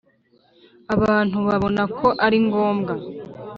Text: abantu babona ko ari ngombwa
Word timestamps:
abantu 0.95 1.37
babona 1.47 1.83
ko 1.97 2.07
ari 2.25 2.37
ngombwa 2.45 2.93